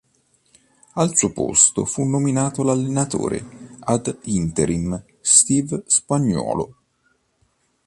Al 0.95 1.15
suo 1.15 1.31
posto 1.31 1.85
fu 1.85 2.03
nominato 2.05 2.67
allenatore 2.71 3.69
ad 3.81 4.17
interim 4.23 4.99
Steve 5.19 5.83
Spagnuolo. 5.85 6.77